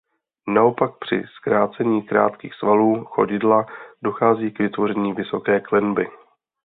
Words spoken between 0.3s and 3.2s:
Naopak při zkrácení krátkých svalů